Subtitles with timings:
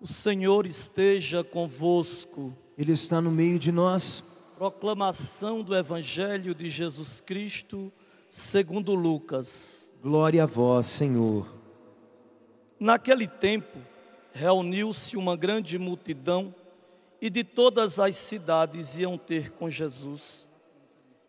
[0.00, 2.56] O Senhor esteja convosco.
[2.76, 4.22] Ele está no meio de nós.
[4.56, 7.92] Proclamação do Evangelho de Jesus Cristo,
[8.30, 9.92] segundo Lucas.
[10.02, 11.46] Glória a vós, Senhor.
[12.78, 13.78] Naquele tempo,
[14.32, 16.54] reuniu-se uma grande multidão
[17.20, 20.48] e de todas as cidades iam ter com Jesus.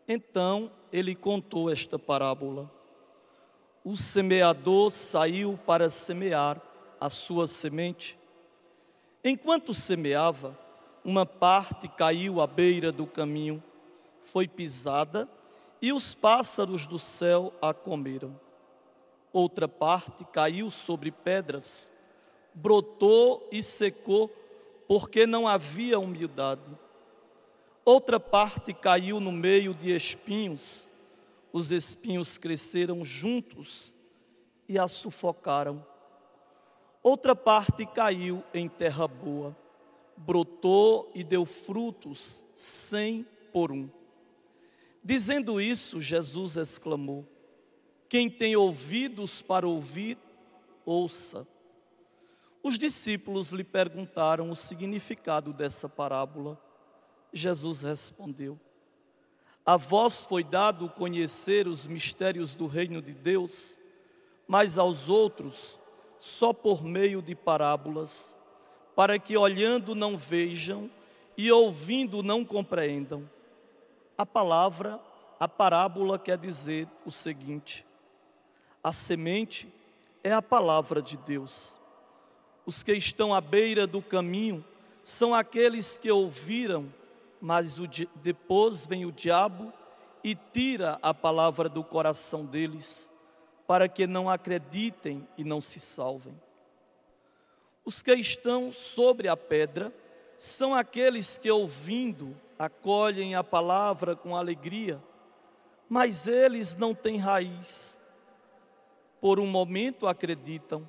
[0.07, 2.71] Então ele contou esta parábola.
[3.83, 6.61] O semeador saiu para semear
[6.99, 8.19] a sua semente.
[9.23, 10.57] Enquanto semeava,
[11.03, 13.63] uma parte caiu à beira do caminho,
[14.21, 15.27] foi pisada
[15.81, 18.37] e os pássaros do céu a comeram.
[19.31, 21.93] Outra parte caiu sobre pedras,
[22.53, 24.29] brotou e secou,
[24.87, 26.77] porque não havia humildade.
[27.85, 30.88] Outra parte caiu no meio de espinhos,
[31.51, 33.97] os espinhos cresceram juntos
[34.67, 35.85] e a sufocaram.
[37.01, 39.57] Outra parte caiu em terra boa,
[40.15, 43.89] brotou e deu frutos, cem por um.
[45.03, 47.25] Dizendo isso, Jesus exclamou:
[48.07, 50.17] Quem tem ouvidos para ouvir,
[50.85, 51.47] ouça.
[52.61, 56.61] Os discípulos lhe perguntaram o significado dessa parábola.
[57.31, 58.59] Jesus respondeu:
[59.69, 63.77] A vós foi dado conhecer os mistérios do reino de Deus,
[64.47, 65.79] mas aos outros
[66.17, 68.35] só por meio de parábolas,
[68.95, 70.89] para que olhando não vejam
[71.37, 73.29] e ouvindo não compreendam.
[74.17, 74.99] A palavra,
[75.39, 77.85] a parábola quer dizer o seguinte:
[78.83, 79.71] a semente
[80.23, 81.77] é a palavra de Deus.
[82.65, 84.65] Os que estão à beira do caminho
[85.03, 86.91] são aqueles que ouviram,
[87.41, 89.71] mas o, depois vem o diabo
[90.23, 93.11] e tira a palavra do coração deles
[93.67, 96.33] para que não acreditem e não se salvem.
[97.85, 99.93] Os que estão sobre a pedra
[100.37, 105.01] são aqueles que, ouvindo, acolhem a palavra com alegria,
[105.87, 108.03] mas eles não têm raiz.
[109.21, 110.87] Por um momento acreditam,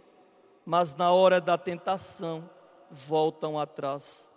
[0.64, 2.48] mas na hora da tentação
[2.90, 4.29] voltam atrás.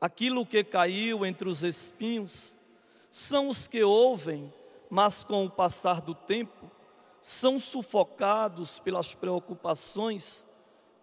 [0.00, 2.60] Aquilo que caiu entre os espinhos
[3.10, 4.52] são os que ouvem,
[4.90, 6.70] mas com o passar do tempo
[7.20, 10.46] são sufocados pelas preocupações,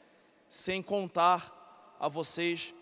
[0.48, 2.72] sem contar a vocês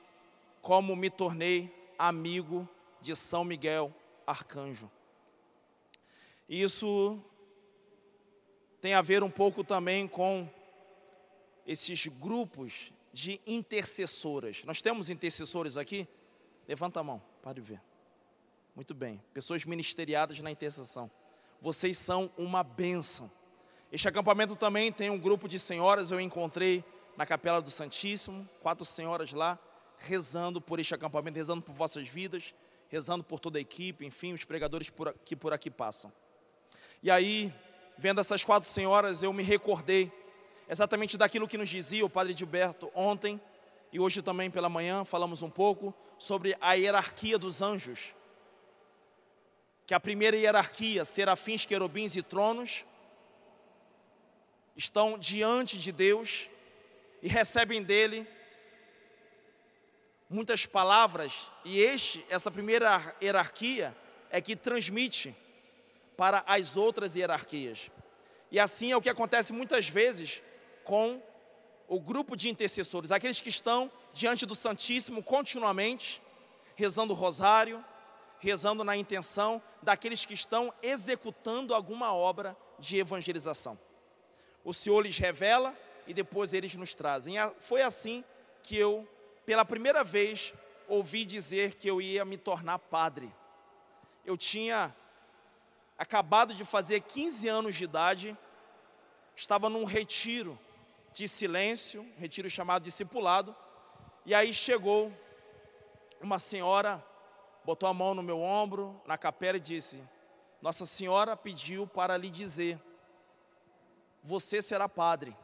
[0.61, 2.69] como me tornei amigo
[3.01, 3.95] de São Miguel
[4.27, 4.91] Arcanjo.
[6.47, 7.19] Isso
[8.81, 10.47] tem a ver um pouco também com
[11.67, 14.65] esses grupos de intercessoras.
[14.65, 16.07] Nós temos intercessores aqui?
[16.69, 17.81] Levanta a mão, pode ver.
[18.75, 21.11] Muito bem, pessoas ministeriadas na intercessão.
[21.61, 23.31] Vocês são uma bênção.
[23.91, 26.85] Este acampamento também tem um grupo de senhoras, eu encontrei
[27.17, 29.59] na Capela do Santíssimo, quatro senhoras lá,
[29.99, 32.55] rezando por este acampamento, rezando por vossas vidas,
[32.89, 36.13] rezando por toda a equipe, enfim, os pregadores por, que por aqui passam.
[37.03, 37.53] E aí,
[37.99, 40.11] vendo essas quatro senhoras, eu me recordei
[40.69, 43.41] exatamente daquilo que nos dizia o Padre Gilberto ontem,
[43.93, 48.15] e hoje também pela manhã falamos um pouco sobre a hierarquia dos anjos.
[49.87, 52.87] Que a primeira hierarquia, serafins, querubins e tronos,
[54.75, 56.49] estão diante de Deus
[57.21, 58.27] e recebem dele
[60.33, 63.95] muitas palavras, e este, essa primeira hierarquia
[64.31, 65.37] é que transmite
[66.17, 67.91] para as outras hierarquias.
[68.51, 70.43] E assim é o que acontece muitas vezes
[70.85, 71.23] com
[71.93, 76.23] o grupo de intercessores, aqueles que estão diante do Santíssimo continuamente,
[76.75, 77.85] rezando o rosário,
[78.39, 83.79] rezando na intenção daqueles que estão executando alguma obra de evangelização.
[84.65, 87.35] O Senhor lhes revela e depois eles nos trazem.
[87.61, 88.25] Foi assim
[88.63, 89.07] que eu,
[89.45, 90.55] pela primeira vez,
[90.89, 93.31] ouvi dizer que eu ia me tornar padre.
[94.25, 94.97] Eu tinha
[95.99, 98.35] acabado de fazer 15 anos de idade,
[99.37, 100.59] estava num retiro
[101.13, 103.55] de silêncio, um retiro chamado discipulado,
[104.25, 105.13] e aí chegou
[106.21, 107.05] uma senhora,
[107.65, 110.03] botou a mão no meu ombro, na capela e disse:
[110.61, 112.81] Nossa Senhora pediu para lhe dizer,
[114.23, 115.37] você será padre.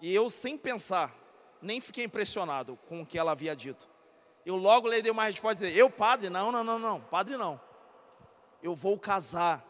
[0.00, 1.14] E eu, sem pensar,
[1.60, 3.88] nem fiquei impressionado com o que ela havia dito.
[4.44, 6.28] Eu logo lhe dei uma resposta dizer: Eu, padre?
[6.28, 7.60] Não, não, não, não, padre não.
[8.60, 9.64] Eu vou casar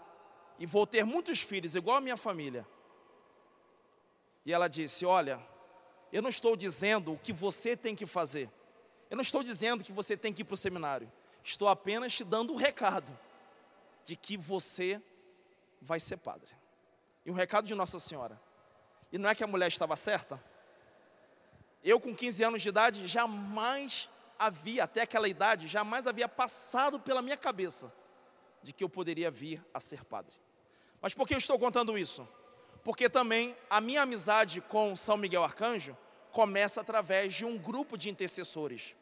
[0.59, 2.67] e vou ter muitos filhos, igual a minha família.
[4.45, 5.41] E ela disse: Olha,
[6.13, 8.51] eu não estou dizendo o que você tem que fazer.
[9.11, 11.11] Eu não estou dizendo que você tem que ir para o seminário.
[11.45, 13.17] Estou apenas te dando o um recado
[14.05, 15.01] de que você
[15.81, 16.55] vai ser padre.
[17.25, 18.41] E um recado de Nossa Senhora.
[19.11, 20.43] E não é que a mulher estava certa?
[21.85, 27.21] Eu, com 15 anos de idade, jamais havia, até aquela idade, jamais havia passado pela
[27.23, 27.93] minha cabeça
[28.63, 30.35] de que eu poderia vir a ser padre.
[31.01, 32.27] Mas por que eu estou contando isso?
[32.85, 35.97] Porque também a minha amizade com São Miguel Arcanjo
[36.31, 38.95] começa através de um grupo de intercessores.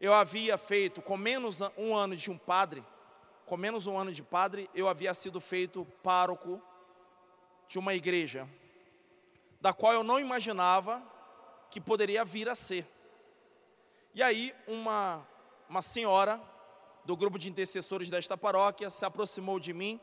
[0.00, 2.84] Eu havia feito, com menos um ano de um padre,
[3.46, 6.62] com menos um ano de padre, eu havia sido feito pároco
[7.66, 8.48] de uma igreja,
[9.60, 11.02] da qual eu não imaginava
[11.70, 12.86] que poderia vir a ser.
[14.14, 15.26] E aí, uma,
[15.68, 16.40] uma senhora
[17.04, 20.00] do grupo de intercessores desta paróquia se aproximou de mim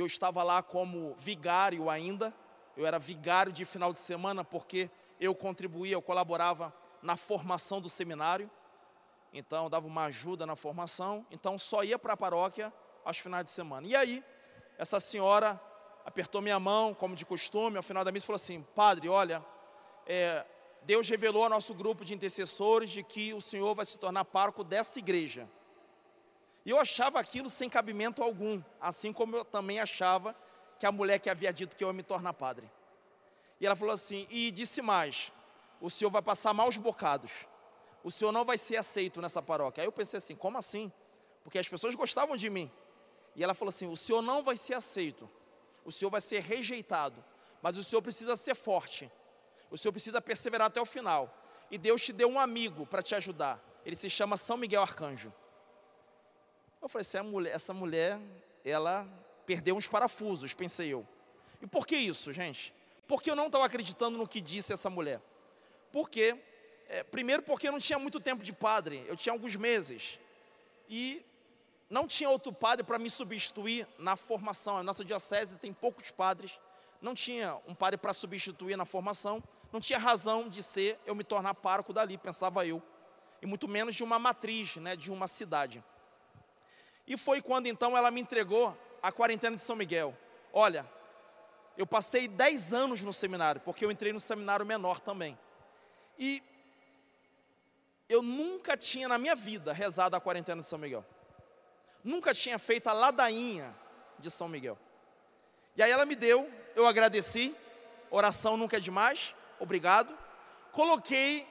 [0.00, 2.34] eu estava lá como vigário ainda,
[2.76, 7.88] eu era vigário de final de semana porque eu contribuía, eu colaborava na formação do
[7.88, 8.50] seminário,
[9.32, 12.72] então dava uma ajuda na formação, então só ia para a paróquia
[13.04, 13.86] aos finais de semana.
[13.86, 14.24] E aí,
[14.78, 15.60] essa senhora
[16.04, 19.44] apertou minha mão, como de costume, ao final da missa falou assim: Padre, olha,
[20.06, 20.44] é,
[20.82, 24.64] Deus revelou ao nosso grupo de intercessores de que o senhor vai se tornar pároco
[24.64, 25.48] dessa igreja.
[26.64, 30.36] E eu achava aquilo sem cabimento algum, assim como eu também achava
[30.78, 32.70] que a mulher que havia dito que eu ia me tornar padre.
[33.60, 35.32] E ela falou assim: e disse mais:
[35.80, 37.30] o senhor vai passar maus bocados,
[38.02, 39.82] o senhor não vai ser aceito nessa paróquia.
[39.82, 40.92] Aí eu pensei assim: como assim?
[41.42, 42.70] Porque as pessoas gostavam de mim.
[43.34, 45.28] E ela falou assim: o senhor não vai ser aceito,
[45.84, 47.22] o senhor vai ser rejeitado,
[47.62, 49.10] mas o senhor precisa ser forte,
[49.70, 51.34] o senhor precisa perseverar até o final.
[51.70, 55.32] E Deus te deu um amigo para te ajudar, ele se chama São Miguel Arcanjo.
[56.80, 58.20] Eu falei, essa mulher, essa mulher,
[58.64, 59.06] ela
[59.44, 61.06] perdeu uns parafusos, pensei eu.
[61.60, 62.72] E por que isso, gente?
[63.06, 65.20] Porque eu não estava acreditando no que disse essa mulher.
[65.92, 66.36] Porque,
[66.88, 70.18] é, primeiro porque eu não tinha muito tempo de padre, eu tinha alguns meses.
[70.88, 71.24] E
[71.90, 74.78] não tinha outro padre para me substituir na formação.
[74.78, 76.58] A nossa diocese tem poucos padres,
[77.02, 79.42] não tinha um padre para substituir na formação,
[79.72, 82.82] não tinha razão de ser eu me tornar pároco dali, pensava eu.
[83.42, 85.82] E muito menos de uma matriz, né, de uma cidade.
[87.10, 90.16] E foi quando então ela me entregou a quarentena de São Miguel.
[90.52, 90.88] Olha,
[91.76, 95.36] eu passei 10 anos no seminário, porque eu entrei no seminário menor também.
[96.16, 96.40] E
[98.08, 101.04] eu nunca tinha na minha vida rezado a quarentena de São Miguel.
[102.04, 103.74] Nunca tinha feito a ladainha
[104.16, 104.78] de São Miguel.
[105.76, 107.56] E aí ela me deu, eu agradeci,
[108.08, 110.16] oração nunca é demais, obrigado.
[110.70, 111.44] Coloquei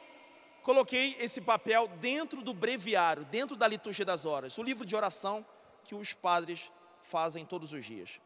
[0.64, 5.46] coloquei esse papel dentro do breviário, dentro da liturgia das horas, o livro de oração
[5.84, 6.72] que os padres
[7.04, 8.20] fazem todos os dias.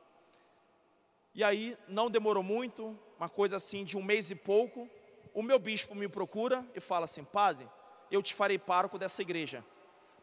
[1.35, 4.89] E aí, não demorou muito, uma coisa assim de um mês e pouco,
[5.33, 7.67] o meu bispo me procura e fala assim: Padre,
[8.11, 9.65] eu te farei pároco dessa igreja,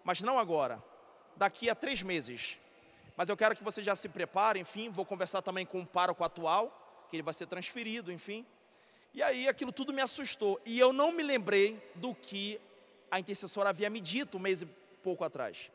[0.04, 0.82] mas não agora,
[1.36, 2.58] daqui a três meses.
[3.16, 6.22] Mas eu quero que você já se prepare, enfim, vou conversar também com o pároco
[6.22, 8.46] atual, que ele vai ser transferido, enfim.
[9.12, 10.60] E aí aquilo tudo me assustou.
[10.64, 12.60] E eu não me lembrei do que
[13.10, 14.66] a intercessora havia me dito um mês e
[15.02, 15.70] pouco atrás.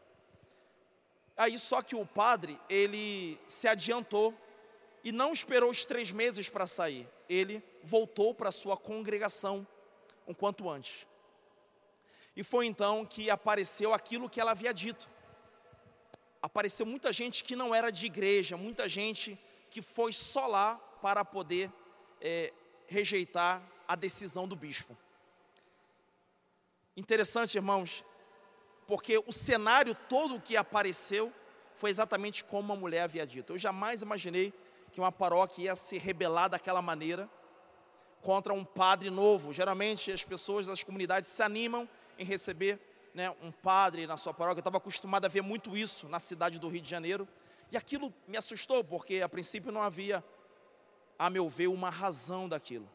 [1.35, 4.33] Aí só que o padre, ele se adiantou
[5.03, 7.07] e não esperou os três meses para sair.
[7.27, 9.67] Ele voltou para sua congregação
[10.27, 11.05] um quanto antes.
[12.35, 15.09] E foi então que apareceu aquilo que ela havia dito.
[16.41, 19.37] Apareceu muita gente que não era de igreja, muita gente
[19.69, 21.71] que foi só lá para poder
[22.21, 22.53] é,
[22.87, 24.97] rejeitar a decisão do bispo.
[26.97, 28.03] Interessante, irmãos,
[28.87, 31.31] porque o cenário todo que apareceu
[31.73, 33.53] foi exatamente como a mulher havia dito.
[33.53, 34.53] Eu jamais imaginei
[34.91, 37.29] que uma paróquia ia se rebelar daquela maneira
[38.21, 39.51] contra um padre novo.
[39.51, 41.87] Geralmente as pessoas das comunidades se animam
[42.17, 42.79] em receber
[43.13, 44.59] né, um padre na sua paróquia.
[44.59, 47.27] Eu estava acostumado a ver muito isso na cidade do Rio de Janeiro.
[47.71, 50.23] E aquilo me assustou, porque a princípio não havia,
[51.17, 52.89] a meu ver, uma razão daquilo.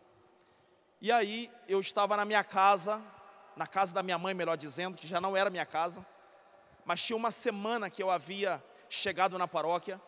[1.00, 3.02] E aí eu estava na minha casa,
[3.56, 6.04] na casa da minha mãe, melhor dizendo, que já não era minha casa,
[6.84, 10.00] mas tinha uma semana que eu havia chegado na paróquia.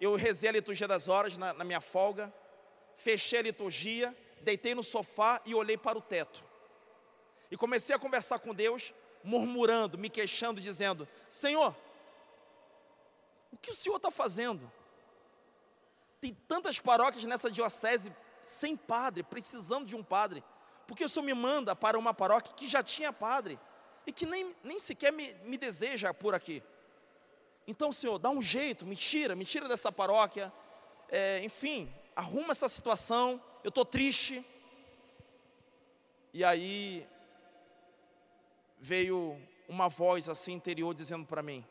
[0.00, 2.32] Eu rezei a liturgia das horas na, na minha folga,
[2.96, 6.42] fechei a liturgia, deitei no sofá e olhei para o teto.
[7.50, 11.76] E comecei a conversar com Deus, murmurando, me queixando, dizendo: Senhor,
[13.52, 14.70] o que o Senhor está fazendo?
[16.20, 18.12] Tem tantas paróquias nessa diocese
[18.44, 20.44] sem padre, precisando de um padre.
[20.86, 23.58] Porque o Senhor me manda para uma paróquia que já tinha padre
[24.06, 26.62] e que nem, nem sequer me, me deseja por aqui.
[27.66, 30.52] Então, Senhor, dá um jeito, me tira, me tira dessa paróquia.
[31.08, 33.40] É, enfim, arruma essa situação.
[33.62, 34.44] Eu estou triste.
[36.32, 37.06] E aí
[38.78, 41.64] veio uma voz assim interior dizendo para mim: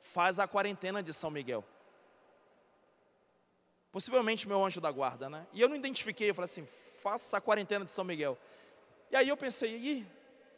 [0.00, 1.64] faz a quarentena de São Miguel.
[3.98, 5.44] Possivelmente meu anjo da guarda, né?
[5.52, 6.68] E eu não identifiquei, eu falei assim:
[7.02, 8.38] faça a quarentena de São Miguel.
[9.10, 10.06] E aí eu pensei: Ih,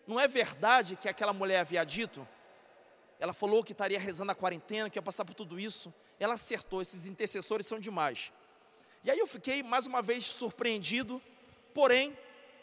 [0.07, 2.29] não é verdade que aquela mulher havia dito?
[3.19, 5.91] Ela falou que estaria rezando a quarentena, que ia passar por tudo isso.
[6.19, 8.31] Ela acertou, esses intercessores são demais.
[9.03, 11.19] E aí eu fiquei mais uma vez surpreendido,
[11.73, 12.15] porém,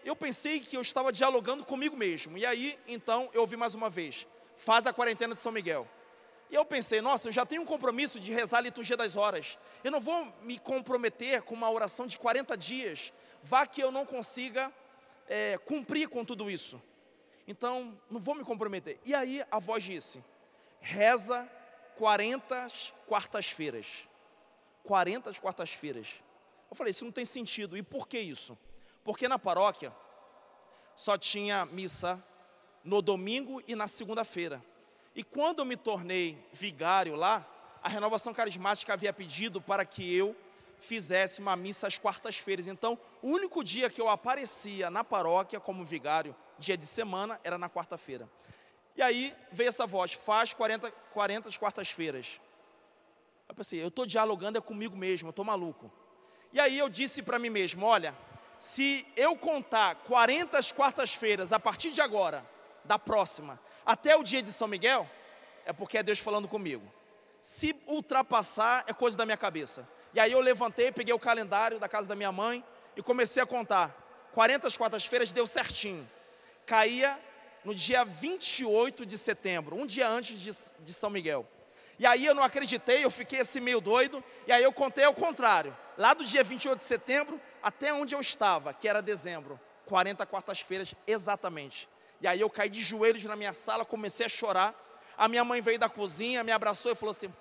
[0.05, 2.37] eu pensei que eu estava dialogando comigo mesmo.
[2.37, 5.87] E aí, então, eu ouvi mais uma vez: faz a quarentena de São Miguel.
[6.49, 9.57] E eu pensei, nossa, eu já tenho um compromisso de rezar a liturgia das horas.
[9.83, 13.11] Eu não vou me comprometer com uma oração de 40 dias.
[13.43, 14.71] Vá que eu não consiga
[15.27, 16.81] é, cumprir com tudo isso.
[17.47, 18.99] Então, não vou me comprometer.
[19.05, 20.23] E aí a voz disse:
[20.79, 21.49] reza
[21.97, 22.71] 40
[23.07, 24.07] quartas-feiras.
[24.83, 26.07] 40 quartas-feiras.
[26.69, 27.77] Eu falei, isso não tem sentido.
[27.77, 28.57] E por que isso?
[29.03, 29.93] Porque na paróquia
[30.95, 32.23] só tinha missa
[32.83, 34.63] no domingo e na segunda-feira.
[35.17, 37.43] E quando eu me tornei vigário lá,
[37.81, 40.35] a renovação carismática havia pedido para que eu
[40.79, 42.67] fizesse uma missa às quartas-feiras.
[42.67, 47.57] Então, o único dia que eu aparecia na paróquia como vigário, dia de semana, era
[47.57, 48.29] na quarta-feira.
[48.95, 52.39] E aí veio essa voz: faz 40, 40 quartas-feiras.
[53.49, 55.91] Eu pensei, eu estou dialogando é comigo mesmo, eu estou maluco.
[56.53, 58.15] E aí eu disse para mim mesmo: olha,
[58.59, 62.45] se eu contar 40 quartas-feiras a partir de agora,
[62.87, 65.07] da próxima, até o dia de São Miguel,
[65.65, 66.89] é porque é Deus falando comigo.
[67.41, 69.87] Se ultrapassar, é coisa da minha cabeça.
[70.13, 72.63] E aí eu levantei, peguei o calendário da casa da minha mãe
[72.95, 74.29] e comecei a contar.
[74.33, 76.09] 40 quartas-feiras deu certinho.
[76.65, 77.19] Caía
[77.63, 80.51] no dia 28 de setembro, um dia antes de,
[80.83, 81.45] de São Miguel.
[81.99, 85.13] E aí eu não acreditei, eu fiquei assim meio doido, e aí eu contei ao
[85.13, 85.75] contrário.
[85.97, 90.93] Lá do dia 28 de setembro até onde eu estava, que era dezembro, 40 quartas-feiras
[91.05, 91.89] exatamente.
[92.19, 94.75] E aí eu caí de joelhos na minha sala, comecei a chorar.
[95.17, 97.33] A minha mãe veio da cozinha, me abraçou e falou assim: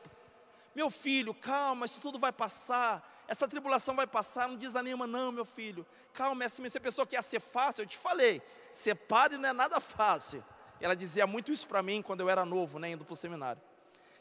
[0.75, 3.15] Meu filho, calma, isso tudo vai passar.
[3.29, 5.85] Essa tribulação vai passar, não desanima não, meu filho.
[6.13, 7.83] Calma, é assim, pensou que ia ser fácil?
[7.83, 8.41] Eu te falei,
[8.71, 10.45] ser padre não é nada fácil.
[10.81, 13.17] E ela dizia muito isso para mim quando eu era novo, né, indo para o
[13.17, 13.61] seminário.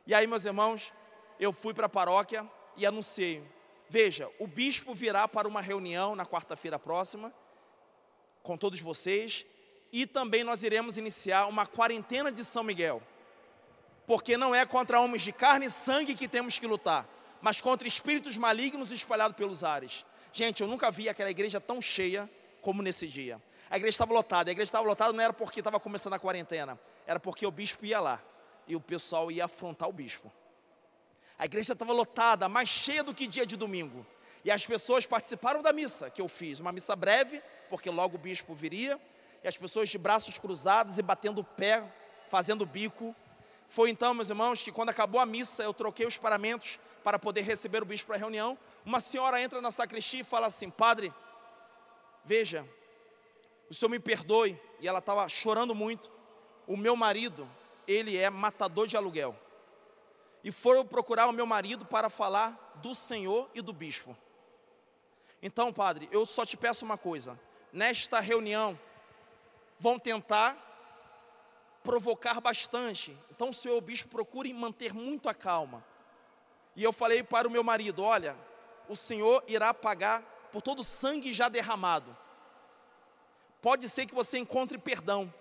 [0.08, 0.92] E aí, meus irmãos,
[1.40, 3.44] eu fui para a paróquia e anunciei.
[3.88, 7.34] Veja, o bispo virá para uma reunião na quarta-feira próxima,
[8.42, 9.46] com todos vocês,
[9.98, 13.02] e também nós iremos iniciar uma quarentena de São Miguel.
[14.06, 17.08] Porque não é contra homens de carne e sangue que temos que lutar,
[17.42, 20.06] mas contra espíritos malignos espalhados pelos ares.
[20.34, 22.30] Gente, eu nunca vi aquela igreja tão cheia
[22.62, 23.42] como nesse dia.
[23.70, 24.50] A igreja estava lotada.
[24.50, 27.86] A igreja estava lotada não era porque estava começando a quarentena, era porque o bispo
[27.86, 28.22] ia lá
[28.68, 30.30] e o pessoal ia afrontar o bispo.
[31.40, 34.06] A igreja estava lotada, mais cheia do que dia de domingo.
[34.44, 38.20] E as pessoas participaram da missa que eu fiz, uma missa breve, porque logo o
[38.20, 39.00] bispo viria
[39.46, 41.84] e as pessoas de braços cruzados e batendo o pé,
[42.32, 43.16] fazendo bico.
[43.70, 47.42] Foi então, meus irmãos, que quando acabou a missa, eu troquei os paramentos para poder
[47.42, 48.58] receber o bispo para a reunião.
[48.84, 51.14] Uma senhora entra na sacristia e fala assim: Padre,
[52.24, 52.68] veja,
[53.70, 54.60] o senhor me perdoe.
[54.80, 56.12] E ela estava chorando muito.
[56.66, 57.48] O meu marido,
[57.88, 59.40] ele é matador de aluguel.
[60.44, 64.18] E foram procurar o meu marido para falar do Senhor e do bispo.
[65.40, 67.40] Então, padre, eu só te peço uma coisa:
[67.72, 68.76] nesta reunião,
[69.80, 70.58] vão tentar
[71.84, 73.18] provocar bastante.
[73.32, 75.86] Então, senhor bispo procure manter muito a calma.
[76.76, 78.36] E eu falei para o meu marido: olha,
[78.90, 82.16] o senhor irá pagar por todo o sangue já derramado.
[83.62, 85.34] pode ser que você encontre perdão.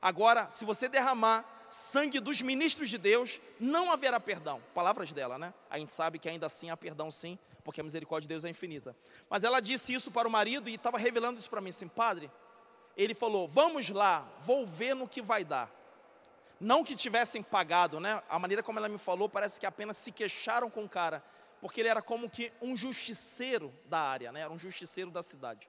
[0.00, 4.62] Agora, se você derramar sangue dos ministros de Deus, não haverá perdão.
[4.74, 5.52] Palavras dela, né?
[5.68, 8.48] A gente sabe que ainda assim há perdão sim, porque a misericórdia de Deus é
[8.48, 8.96] infinita.
[9.28, 12.30] Mas ela disse isso para o marido e estava revelando isso para mim, assim, padre.
[12.96, 15.70] Ele falou: Vamos lá, vou ver no que vai dar.
[16.58, 18.22] Não que tivessem pagado, né?
[18.28, 21.22] A maneira como ela me falou, parece que apenas se queixaram com o cara,
[21.60, 24.40] porque ele era como que um justiceiro da área, né?
[24.40, 25.68] Era um justiceiro da cidade.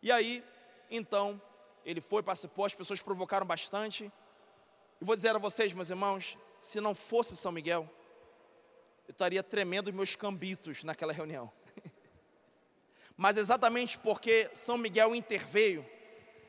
[0.00, 0.44] E aí,
[0.88, 1.40] então,
[1.84, 4.12] ele foi, participou, as pessoas provocaram bastante.
[5.00, 7.90] E vou dizer a vocês, meus irmãos, se não fosse São Miguel,
[9.08, 11.50] eu estaria tremendo meus cambitos naquela reunião.
[13.16, 15.84] Mas exatamente porque São Miguel interveio,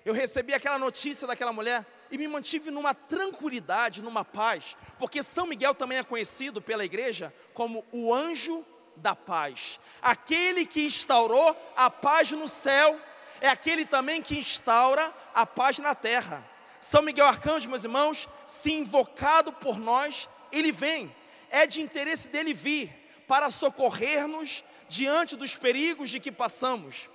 [0.05, 5.45] eu recebi aquela notícia daquela mulher e me mantive numa tranquilidade, numa paz, porque São
[5.45, 11.89] Miguel também é conhecido pela igreja como o anjo da paz, aquele que instaurou a
[11.89, 12.99] paz no céu,
[13.41, 16.47] é aquele também que instaura a paz na terra.
[16.79, 21.13] São Miguel Arcanjo, meus irmãos, se invocado por nós, ele vem,
[21.49, 22.93] é de interesse dele vir
[23.27, 27.09] para socorrer-nos diante dos perigos de que passamos,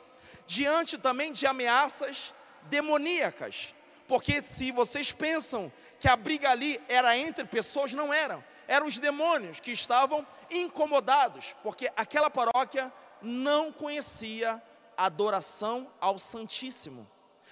[0.47, 2.33] diante também de ameaças
[2.69, 3.75] demoníacas.
[4.07, 5.71] Porque se vocês pensam
[6.01, 8.43] que a briga ali era entre pessoas, não eram.
[8.67, 14.63] Eram os demônios que estavam incomodados, porque aquela paróquia não conhecia
[14.97, 17.09] adoração ao Santíssimo.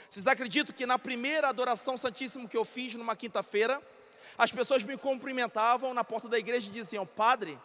[0.09, 3.83] Vocês acreditam que na primeira adoração Santíssimo que eu fiz numa quinta-feira,
[4.37, 7.59] as pessoas me cumprimentavam na porta da igreja e diziam: Padre,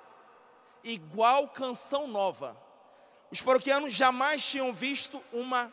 [0.84, 2.58] igual canção nova.
[3.32, 5.72] Os paroquianos jamais tinham visto uma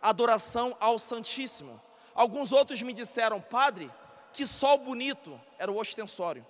[0.00, 1.80] adoração ao Santíssimo.
[2.14, 3.90] Alguns outros me disseram, padre,
[4.32, 6.46] que sol bonito era o ostensório.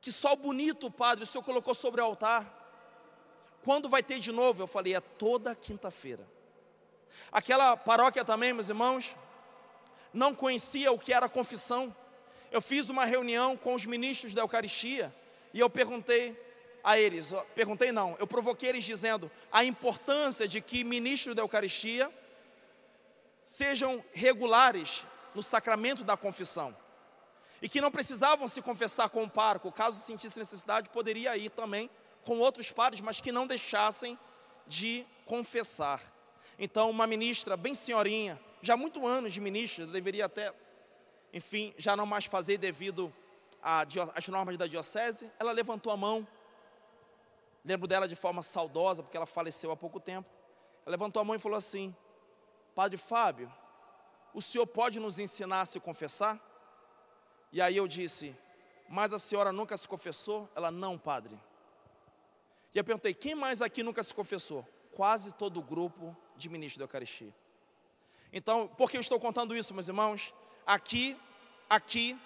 [0.00, 2.62] Que sol bonito, padre, o senhor colocou sobre o altar.
[3.64, 4.62] Quando vai ter de novo?
[4.62, 6.26] Eu falei, é toda quinta-feira.
[7.32, 9.16] Aquela paróquia também, meus irmãos,
[10.12, 11.94] não conhecia o que era confissão.
[12.50, 15.14] Eu fiz uma reunião com os ministros da Eucaristia
[15.52, 16.38] e eu perguntei
[16.84, 22.12] a eles, perguntei não, eu provoquei eles dizendo a importância de que ministros da Eucaristia
[23.40, 25.02] sejam regulares
[25.34, 26.76] no sacramento da confissão.
[27.62, 31.88] E que não precisavam se confessar com o pároco, caso sentisse necessidade, poderia ir também
[32.22, 34.18] com outros padres, mas que não deixassem
[34.66, 36.02] de confessar.
[36.58, 40.52] Então, uma ministra bem senhorinha, já há muitos anos de ministra, deveria até,
[41.32, 43.12] enfim, já não mais fazer devido
[43.62, 46.26] às normas da diocese, ela levantou a mão
[47.64, 50.28] Lembro dela de forma saudosa, porque ela faleceu há pouco tempo.
[50.84, 51.96] Ela levantou a mão e falou assim:
[52.74, 53.52] Padre Fábio,
[54.34, 56.38] o senhor pode nos ensinar a se confessar?
[57.50, 58.36] E aí eu disse:
[58.88, 60.50] Mas a senhora nunca se confessou?
[60.54, 61.40] Ela, não, padre.
[62.74, 64.66] E eu perguntei: Quem mais aqui nunca se confessou?
[64.92, 67.32] Quase todo o grupo de ministros da Eucaristia.
[68.32, 70.34] Então, por que eu estou contando isso, meus irmãos?
[70.66, 71.16] Aqui,
[71.70, 72.18] aqui,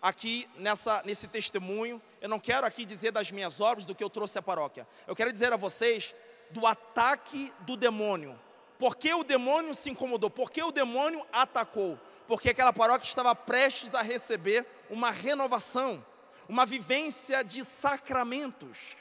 [0.00, 4.10] aqui nessa, nesse testemunho, eu não quero aqui dizer das minhas obras, do que eu
[4.10, 4.86] trouxe à paróquia.
[5.06, 6.14] Eu quero dizer a vocês
[6.50, 8.38] do ataque do demônio.
[8.78, 10.30] Por que o demônio se incomodou?
[10.30, 11.98] Por que o demônio atacou?
[12.26, 16.04] Porque aquela paróquia estava prestes a receber uma renovação,
[16.48, 18.96] uma vivência de sacramentos.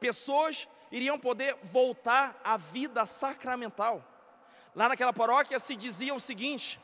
[0.00, 4.04] Pessoas iriam poder voltar à vida sacramental.
[4.74, 6.80] Lá naquela paróquia se dizia o seguinte: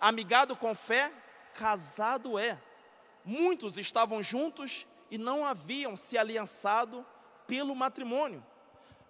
[0.00, 1.12] amigado com fé,
[1.54, 2.58] casado é.
[3.24, 7.06] Muitos estavam juntos e não haviam se aliançado
[7.46, 8.44] pelo matrimônio.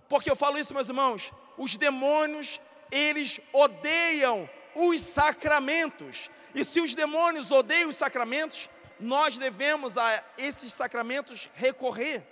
[0.09, 6.29] Porque eu falo isso, meus irmãos, os demônios, eles odeiam os sacramentos.
[6.55, 8.69] E se os demônios odeiam os sacramentos,
[9.01, 12.27] nós devemos a esses sacramentos recorrer.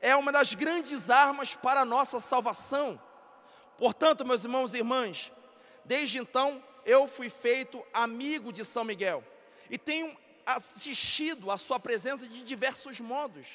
[0.00, 3.00] É uma das grandes armas para a nossa salvação.
[3.78, 5.32] Portanto, meus irmãos e irmãs,
[5.84, 9.24] desde então eu fui feito amigo de São Miguel
[9.70, 13.46] e tenho assistido a sua presença de diversos modos.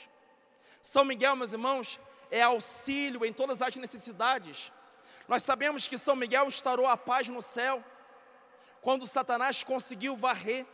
[0.82, 2.00] São Miguel, meus irmãos,
[2.32, 4.72] é auxílio em todas as necessidades.
[5.28, 7.84] Nós sabemos que São Miguel instaurou a paz no céu,
[8.82, 10.66] quando Satanás conseguiu varrer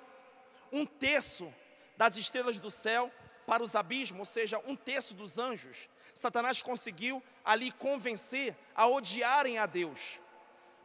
[0.71, 1.52] um terço
[1.97, 3.12] das estrelas do céu
[3.45, 5.89] para os abismos, ou seja, um terço dos anjos.
[6.13, 10.19] Satanás conseguiu ali convencer a odiarem a Deus.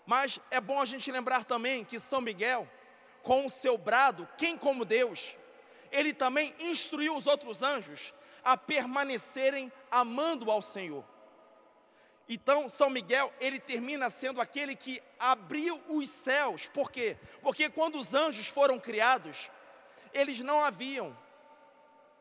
[0.07, 2.69] Mas é bom a gente lembrar também que São Miguel,
[3.22, 5.37] com o seu brado, quem como Deus,
[5.90, 8.12] ele também instruiu os outros anjos
[8.44, 11.04] a permanecerem amando ao Senhor.
[12.28, 16.66] Então, São Miguel, ele termina sendo aquele que abriu os céus.
[16.66, 17.16] Por quê?
[17.40, 19.50] Porque quando os anjos foram criados,
[20.12, 21.16] eles não haviam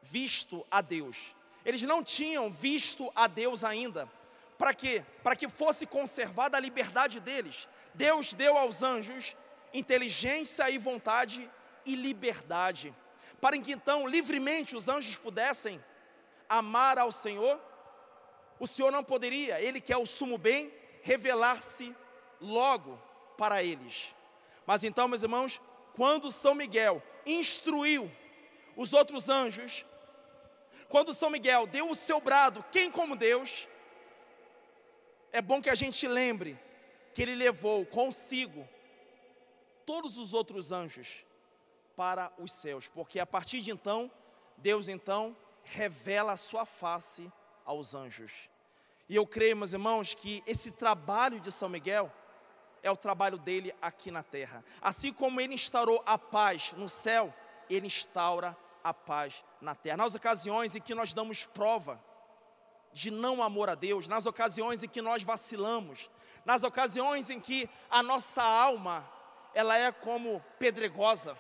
[0.01, 1.35] visto a Deus.
[1.65, 4.09] Eles não tinham visto a Deus ainda.
[4.57, 5.03] Para quê?
[5.21, 7.67] Para que fosse conservada a liberdade deles.
[7.93, 9.35] Deus deu aos anjos
[9.73, 11.49] inteligência e vontade
[11.85, 12.93] e liberdade,
[13.39, 15.83] para que então livremente os anjos pudessem
[16.49, 17.59] amar ao Senhor.
[18.59, 21.95] O Senhor não poderia, Ele que é o sumo bem, revelar-se
[22.41, 23.01] logo
[23.37, 24.13] para eles.
[24.65, 25.61] Mas então, meus irmãos,
[25.95, 28.11] quando São Miguel instruiu
[28.75, 29.85] os outros anjos,
[30.89, 33.67] quando São Miguel deu o seu brado, quem como Deus,
[35.31, 36.57] é bom que a gente lembre
[37.13, 38.67] que ele levou consigo
[39.87, 41.23] todos os outros anjos
[41.95, 44.11] para os céus, porque a partir de então,
[44.57, 47.31] Deus então revela a sua face
[47.65, 48.33] aos anjos.
[49.07, 52.11] E eu creio, meus irmãos, que esse trabalho de São Miguel
[52.83, 54.63] é o trabalho dele aqui na terra.
[54.81, 57.33] Assim como ele instaurou a paz no céu,
[57.69, 59.97] ele instaura a paz na terra.
[59.97, 62.03] Nas ocasiões em que nós damos prova
[62.91, 66.09] de não amor a Deus, nas ocasiões em que nós vacilamos,
[66.43, 69.16] nas ocasiões em que a nossa alma
[69.53, 71.37] ela é como pedregosa,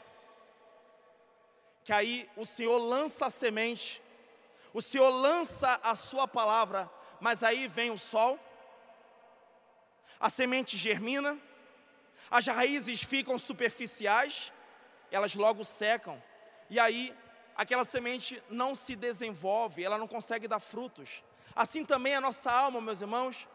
[1.83, 4.01] que aí o Senhor lança a semente,
[4.73, 6.89] o Senhor lança a sua palavra,
[7.19, 8.39] mas aí vem o sol,
[10.19, 11.37] a semente germina,
[12.29, 14.51] as raízes ficam superficiais,
[15.11, 16.21] elas logo secam,
[16.69, 17.15] e aí
[17.55, 21.23] aquela semente não se desenvolve, ela não consegue dar frutos.
[21.55, 23.47] Assim também a nossa alma, meus irmãos,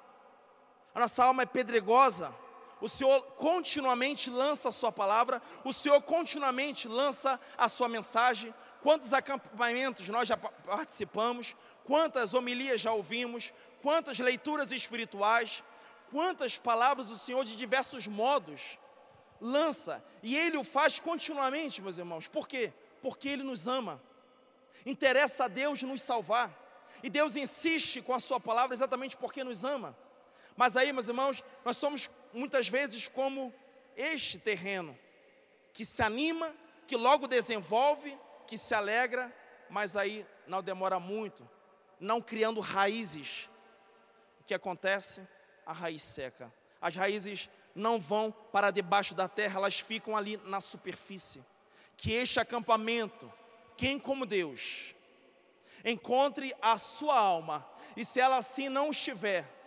[0.95, 2.35] a nossa alma é pedregosa.
[2.83, 8.53] O Senhor continuamente lança a sua palavra, o Senhor continuamente lança a sua mensagem.
[8.81, 15.63] Quantos acampamentos nós já participamos, quantas homilias já ouvimos, quantas leituras espirituais,
[16.11, 18.77] quantas palavras o Senhor de diversos modos
[19.41, 22.27] lança, e Ele o faz continuamente, meus irmãos.
[22.27, 22.73] Por quê?
[23.01, 24.03] Porque Ele nos ama.
[24.85, 26.51] Interessa a Deus nos salvar.
[27.01, 29.97] E Deus insiste com a Sua palavra exatamente porque nos ama.
[30.57, 33.53] Mas aí, meus irmãos, nós somos muitas vezes como
[33.97, 34.99] este terreno,
[35.73, 36.55] que se anima,
[36.87, 39.35] que logo desenvolve, que se alegra,
[39.71, 41.49] mas aí não demora muito,
[41.99, 43.49] não criando raízes.
[44.41, 45.27] O que acontece?
[45.65, 46.53] A raiz seca.
[46.81, 51.43] As raízes não vão para debaixo da terra, elas ficam ali na superfície.
[51.97, 53.33] Que este acampamento,
[53.77, 54.95] quem como Deus,
[55.85, 59.62] encontre a sua alma, e se ela assim não estiver,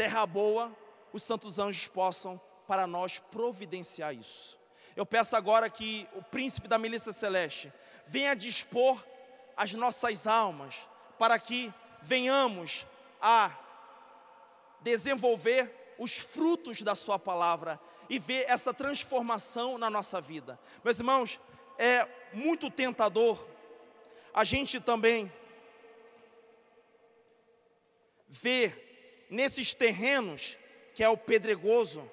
[0.00, 0.74] terra boa,
[1.12, 4.58] os santos anjos possam para nós providenciar isso.
[4.96, 7.70] Eu peço agora que o príncipe da milícia celeste
[8.06, 9.04] venha dispor
[9.54, 12.86] as nossas almas para que venhamos
[13.20, 13.54] a
[14.80, 20.58] desenvolver os frutos da Sua palavra e ver essa transformação na nossa vida.
[20.82, 21.38] Meus irmãos,
[21.76, 23.46] é muito tentador
[24.32, 25.30] a gente também
[28.26, 28.89] ver
[29.30, 30.58] nesses terrenos,
[30.92, 32.10] que é o pedregoso,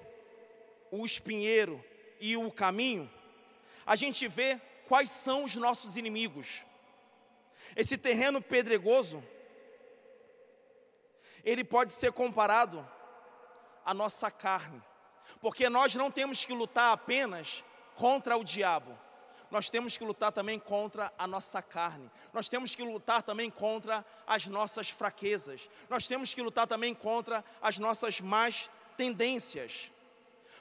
[0.91, 1.83] o espinheiro
[2.19, 3.11] e o caminho,
[3.85, 6.61] a gente vê quais são os nossos inimigos.
[7.75, 9.23] Esse terreno pedregoso,
[11.43, 12.87] ele pode ser comparado
[13.83, 14.81] a nossa carne,
[15.41, 17.63] porque nós não temos que lutar apenas
[17.95, 18.97] contra o diabo,
[19.49, 24.05] nós temos que lutar também contra a nossa carne, nós temos que lutar também contra
[24.25, 29.91] as nossas fraquezas, nós temos que lutar também contra as nossas más tendências,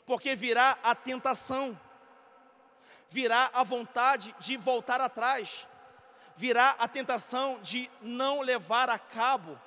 [0.05, 1.79] porque virá a tentação,
[3.09, 5.67] virá a vontade de voltar atrás,
[6.37, 9.59] virá a tentação de não levar a cabo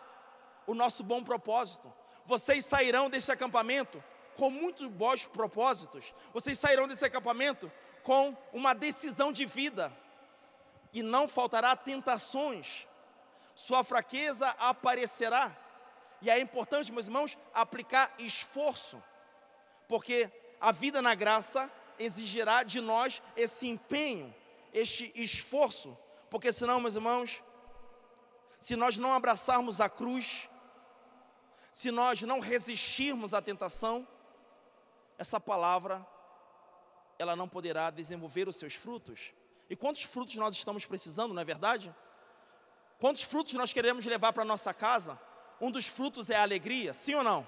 [0.67, 1.91] o nosso bom propósito.
[2.25, 4.03] Vocês sairão desse acampamento
[4.35, 7.69] com muitos bons propósitos, vocês sairão desse acampamento
[8.09, 9.95] com uma decisão de vida,
[10.91, 12.87] e não faltará tentações,
[13.53, 15.55] sua fraqueza aparecerá,
[16.19, 18.99] e é importante, meus irmãos, aplicar esforço,
[19.87, 20.27] porque
[20.59, 24.33] a vida na graça exigirá de nós esse empenho,
[24.73, 25.95] este esforço,
[26.31, 27.43] porque senão, meus irmãos,
[28.57, 30.49] se nós não abraçarmos a cruz,
[31.71, 34.07] se nós não resistirmos à tentação,
[35.15, 36.03] essa palavra
[37.19, 39.31] ela não poderá desenvolver os seus frutos.
[39.69, 41.93] E quantos frutos nós estamos precisando, não é verdade?
[42.97, 45.19] Quantos frutos nós queremos levar para a nossa casa?
[45.61, 47.47] Um dos frutos é a alegria, sim ou não?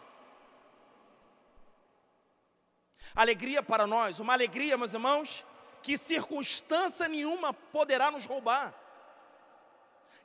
[3.16, 5.44] Alegria para nós, uma alegria, meus irmãos,
[5.82, 8.74] que circunstância nenhuma poderá nos roubar,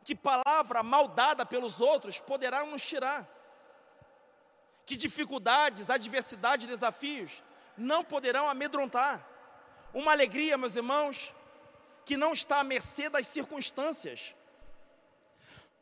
[0.05, 3.27] que palavra mal dada pelos outros poderá nos tirar
[4.87, 7.43] que dificuldades, adversidade, desafios
[7.77, 9.27] não poderão amedrontar.
[9.93, 11.33] Uma alegria, meus irmãos,
[12.05, 14.35] que não está à mercê das circunstâncias.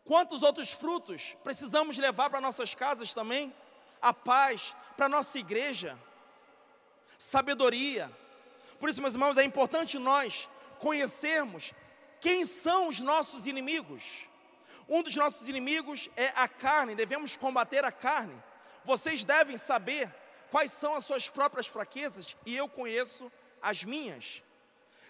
[0.05, 3.55] Quantos outros frutos precisamos levar para nossas casas também?
[4.01, 5.99] A paz, para nossa igreja,
[7.19, 8.11] sabedoria.
[8.79, 11.73] Por isso, meus irmãos, é importante nós conhecermos
[12.21, 14.27] quem são os nossos inimigos.
[14.89, 18.35] Um dos nossos inimigos é a carne, devemos combater a carne.
[18.85, 20.15] Vocês devem saber
[20.51, 23.33] quais são as suas próprias fraquezas e eu conheço
[23.65, 24.43] as minhas.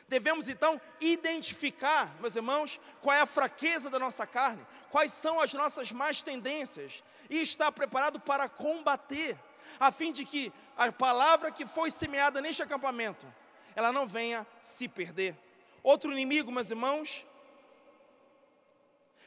[0.06, 5.52] Devemos então identificar, meus irmãos, qual é a fraqueza da nossa carne, quais são as
[5.52, 9.36] nossas más tendências e estar preparado para combater,
[9.80, 13.26] a fim de que a palavra que foi semeada neste acampamento,
[13.74, 15.36] ela não venha se perder.
[15.82, 17.26] Outro inimigo, meus irmãos,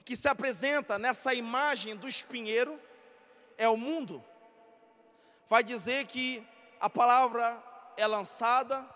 [0.05, 2.79] que se apresenta nessa imagem do espinheiro
[3.57, 4.23] é o mundo.
[5.49, 6.47] Vai dizer que
[6.79, 7.61] a palavra
[7.97, 8.87] é lançada,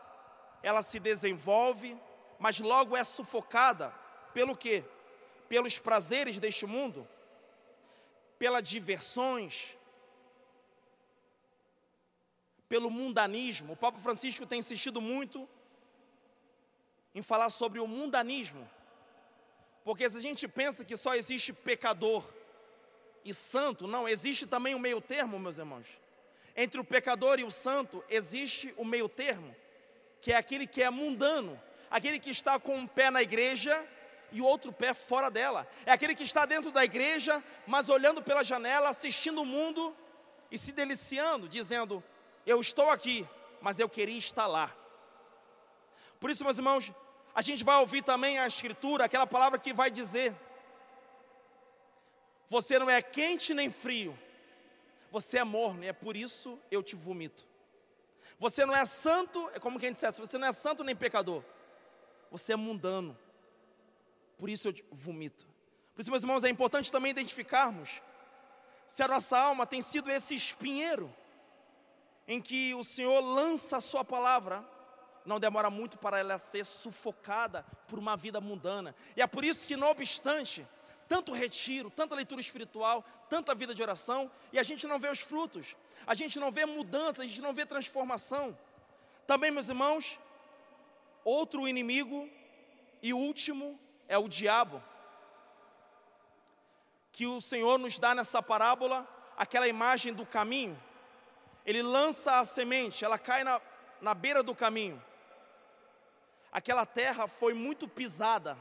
[0.63, 1.97] ela se desenvolve,
[2.39, 3.93] mas logo é sufocada
[4.33, 4.83] pelo quê?
[5.49, 7.07] Pelos prazeres deste mundo,
[8.39, 9.77] pelas diversões,
[12.69, 13.73] pelo mundanismo.
[13.73, 15.47] O Papa Francisco tem insistido muito
[17.13, 18.69] em falar sobre o mundanismo.
[19.83, 22.23] Porque se a gente pensa que só existe pecador
[23.25, 25.87] e santo, não, existe também o meio termo, meus irmãos.
[26.55, 29.55] Entre o pecador e o santo existe o meio termo,
[30.21, 33.83] que é aquele que é mundano, aquele que está com um pé na igreja
[34.31, 35.67] e o outro pé fora dela.
[35.85, 39.95] É aquele que está dentro da igreja, mas olhando pela janela, assistindo o mundo
[40.51, 42.03] e se deliciando, dizendo:
[42.45, 43.27] Eu estou aqui,
[43.61, 44.73] mas eu queria estar lá.
[46.19, 46.91] Por isso, meus irmãos,
[47.33, 50.35] a gente vai ouvir também a Escritura, aquela palavra que vai dizer:
[52.47, 54.17] Você não é quente nem frio,
[55.11, 57.50] você é morno, e é por isso eu te vomito.
[58.41, 61.43] Você não é santo, é como quem dissesse: Você não é santo nem pecador,
[62.31, 63.15] você é mundano,
[64.35, 65.45] por isso eu vomito.
[65.93, 68.01] Por isso, meus irmãos, é importante também identificarmos
[68.87, 71.13] se a nossa alma tem sido esse espinheiro
[72.27, 74.67] em que o Senhor lança a Sua palavra
[75.23, 78.95] não demora muito para ela ser sufocada por uma vida mundana.
[79.15, 80.67] E é por isso que, não obstante,
[81.11, 85.19] tanto retiro, tanta leitura espiritual, tanta vida de oração, e a gente não vê os
[85.19, 85.75] frutos,
[86.07, 88.57] a gente não vê mudança, a gente não vê transformação.
[89.27, 90.17] Também, meus irmãos,
[91.25, 92.29] outro inimigo
[93.01, 94.81] e último é o diabo,
[97.11, 100.81] que o Senhor nos dá nessa parábola, aquela imagem do caminho.
[101.65, 103.59] Ele lança a semente, ela cai na,
[103.99, 105.03] na beira do caminho
[106.51, 108.57] aquela terra foi muito pisada.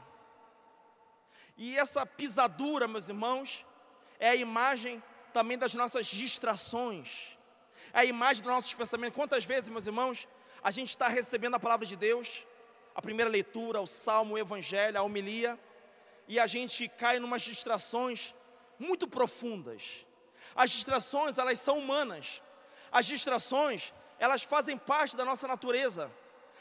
[1.63, 3.63] E essa pisadura, meus irmãos,
[4.19, 7.37] é a imagem também das nossas distrações,
[7.93, 9.15] é a imagem dos nossos pensamentos.
[9.15, 10.27] Quantas vezes, meus irmãos,
[10.63, 12.47] a gente está recebendo a palavra de Deus,
[12.95, 15.59] a primeira leitura, o salmo, o evangelho, a homilia,
[16.27, 18.33] e a gente cai em umas distrações
[18.79, 20.03] muito profundas.
[20.55, 22.41] As distrações, elas são humanas.
[22.91, 26.11] As distrações, elas fazem parte da nossa natureza.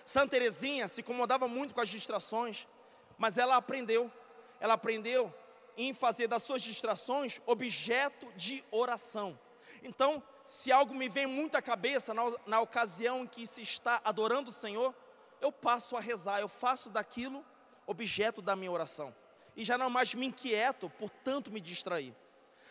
[0.05, 2.69] Santa Teresinha se incomodava muito com as distrações,
[3.17, 4.13] mas ela aprendeu.
[4.61, 5.35] Ela aprendeu
[5.77, 9.39] em fazer das suas distrações objeto de oração.
[9.83, 14.01] Então, se algo me vem muito à cabeça na, na ocasião em que se está
[14.05, 14.95] adorando o Senhor,
[15.41, 17.45] eu passo a rezar, eu faço daquilo
[17.87, 19.15] objeto da minha oração.
[19.57, 22.15] E já não mais me inquieto por tanto me distrair.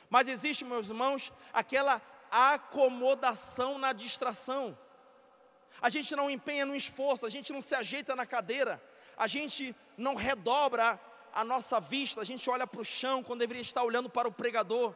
[0.10, 4.78] Mas existe, meus irmãos, aquela acomodação na distração
[5.82, 8.82] a gente não empenha no esforço, a gente não se ajeita na cadeira,
[9.18, 11.00] a gente não redobra
[11.34, 14.32] a nossa vista, a gente olha para o chão quando deveria estar olhando para o
[14.32, 14.96] pregador.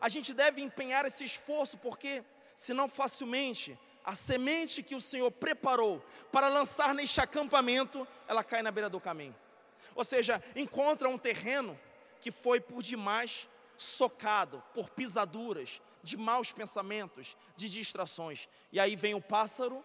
[0.00, 2.22] A gente deve empenhar esse esforço, porque
[2.54, 8.70] senão facilmente a semente que o Senhor preparou para lançar neste acampamento, ela cai na
[8.70, 9.36] beira do caminho.
[9.94, 11.78] Ou seja, encontra um terreno
[12.20, 18.48] que foi por demais socado por pisaduras, de maus pensamentos, de distrações.
[18.72, 19.84] E aí vem o pássaro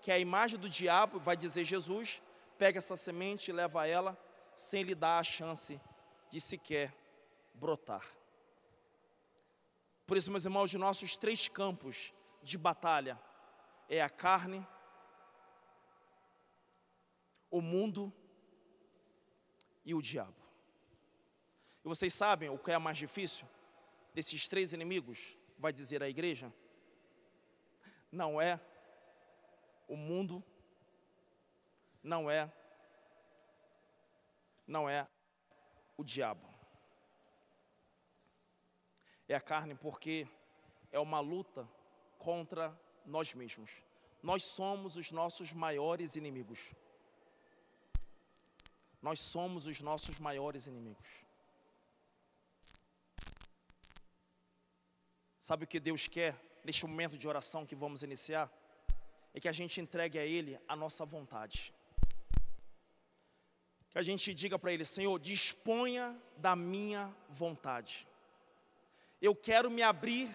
[0.00, 2.22] que é a imagem do diabo, vai dizer Jesus,
[2.58, 4.18] pega essa semente e leva ela,
[4.54, 5.80] sem lhe dar a chance
[6.30, 6.94] de sequer
[7.54, 8.06] brotar.
[10.06, 13.20] Por isso, meus irmãos, os nossos três campos de batalha
[13.88, 14.66] é a carne,
[17.50, 18.12] o mundo
[19.84, 20.34] e o diabo.
[21.84, 23.48] E vocês sabem o que é mais difícil
[24.14, 25.36] desses três inimigos?
[25.58, 26.52] Vai dizer a igreja?
[28.10, 28.60] Não é
[29.86, 30.44] o mundo
[32.02, 32.50] não é
[34.70, 35.06] não é
[35.96, 36.48] o diabo.
[39.28, 40.28] É a carne porque
[40.92, 41.68] é uma luta
[42.18, 43.70] contra nós mesmos.
[44.22, 46.60] Nós somos os nossos maiores inimigos.
[49.02, 51.08] Nós somos os nossos maiores inimigos.
[55.40, 58.48] Sabe o que Deus quer neste momento de oração que vamos iniciar?
[59.34, 61.74] É que a gente entregue a Ele a nossa vontade.
[63.90, 68.06] Que a gente diga para Ele, Senhor, disponha da minha vontade.
[69.20, 70.30] Eu quero me abrir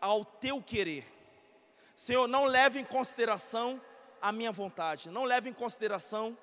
[0.00, 1.04] ao Teu querer.
[1.94, 3.80] Senhor, não leve em consideração
[4.20, 6.36] a minha vontade, não leve em consideração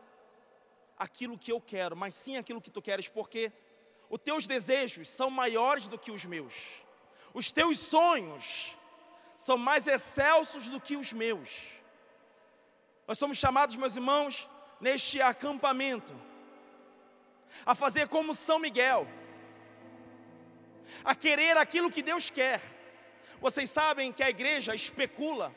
[0.98, 3.52] aquilo que eu quero, mas sim aquilo que Tu queres, porque
[4.10, 6.56] os Teus desejos são maiores do que os meus,
[7.34, 8.78] os Teus sonhos
[9.38, 11.50] são mais excelsos do que os meus.
[13.08, 14.48] Nós somos chamados, meus irmãos,
[14.80, 16.14] neste acampamento,
[17.66, 19.08] a fazer como São Miguel,
[21.04, 22.62] a querer aquilo que Deus quer.
[23.40, 25.54] Vocês sabem que a igreja especula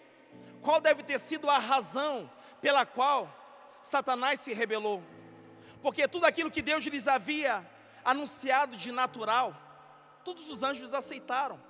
[0.60, 2.30] qual deve ter sido a razão
[2.60, 3.32] pela qual
[3.80, 5.02] Satanás se rebelou.
[5.80, 7.64] Porque tudo aquilo que Deus lhes havia
[8.04, 9.54] anunciado de natural,
[10.24, 11.60] todos os anjos aceitaram,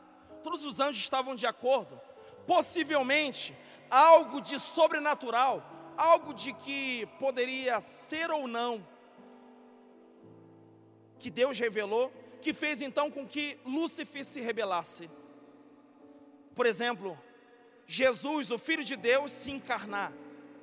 [0.43, 2.01] todos os anjos estavam de acordo.
[2.47, 3.55] Possivelmente,
[3.91, 5.63] algo de sobrenatural,
[5.97, 8.87] algo de que poderia ser ou não,
[11.19, 15.11] que Deus revelou, que fez então com que Lúcifer se rebelasse.
[16.55, 17.19] Por exemplo,
[17.87, 20.13] Jesus, o Filho de Deus, se encarnar,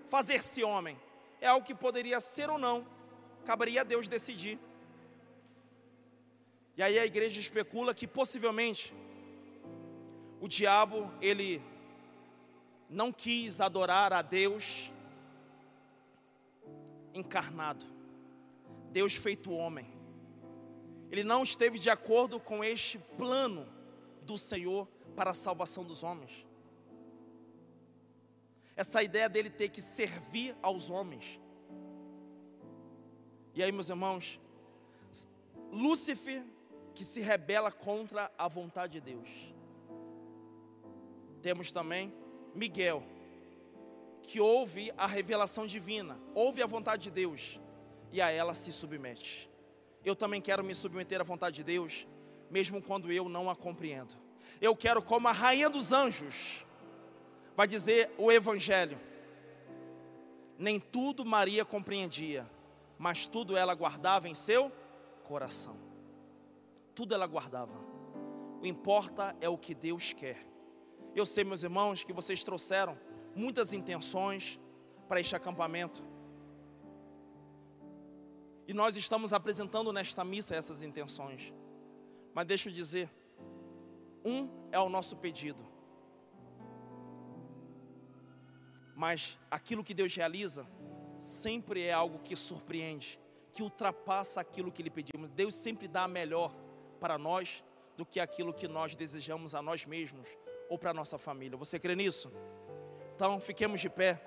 [0.10, 1.00] fazer-se homem,
[1.40, 2.86] é algo que poderia ser ou não,
[3.46, 4.60] caberia a Deus decidir.
[6.76, 8.94] E aí a igreja especula que possivelmente
[10.42, 11.62] o diabo, ele
[12.90, 14.92] não quis adorar a Deus
[17.14, 17.86] encarnado,
[18.92, 20.03] Deus feito homem.
[21.12, 23.68] Ele não esteve de acordo com este plano
[24.24, 26.46] do Senhor para a salvação dos homens.
[28.76, 31.40] Essa ideia dele ter que servir aos homens.
[33.54, 34.40] E aí, meus irmãos,
[35.72, 36.44] Lúcifer
[36.94, 39.54] que se rebela contra a vontade de Deus.
[41.42, 42.14] Temos também
[42.56, 43.04] Miguel,
[44.22, 47.60] que ouve a revelação divina, ouve a vontade de Deus
[48.12, 49.50] e a ela se submete.
[50.06, 52.08] Eu também quero me submeter à vontade de Deus,
[52.50, 54.16] mesmo quando eu não a compreendo.
[54.62, 56.66] Eu quero, como a rainha dos anjos,
[57.56, 59.00] vai dizer o Evangelho:
[60.58, 62.50] nem tudo Maria compreendia,
[62.98, 64.72] mas tudo ela guardava em seu
[65.24, 65.78] coração.
[66.94, 67.74] Tudo ela guardava.
[68.62, 70.38] O importa é o que Deus quer.
[71.16, 72.98] Eu sei, meus irmãos, que vocês trouxeram
[73.36, 74.60] muitas intenções
[75.08, 76.04] para este acampamento.
[78.74, 81.54] E nós estamos apresentando nesta missa essas intenções.
[82.34, 83.08] Mas deixa eu dizer,
[84.26, 85.64] um é o nosso pedido.
[88.96, 90.66] Mas aquilo que Deus realiza
[91.20, 93.20] sempre é algo que surpreende,
[93.52, 95.30] que ultrapassa aquilo que lhe pedimos.
[95.30, 96.52] Deus sempre dá melhor
[97.00, 97.64] para nós
[97.96, 100.28] do que aquilo que nós desejamos a nós mesmos
[100.68, 101.56] ou para a nossa família.
[101.60, 102.32] Você crê nisso?
[103.14, 104.20] Então, fiquemos de pé.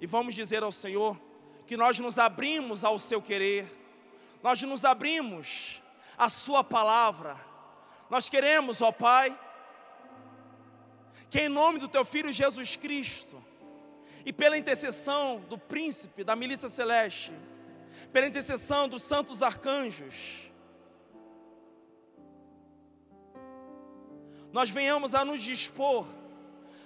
[0.00, 1.16] E vamos dizer ao Senhor
[1.66, 3.66] que nós nos abrimos ao seu querer,
[4.42, 5.82] nós nos abrimos
[6.18, 7.38] à Sua palavra.
[8.10, 9.38] Nós queremos, ó Pai,
[11.30, 13.42] que em nome do Teu Filho Jesus Cristo,
[14.24, 17.32] e pela intercessão do príncipe da milícia celeste,
[18.12, 20.50] pela intercessão dos santos arcanjos,
[24.52, 26.06] nós venhamos a nos dispor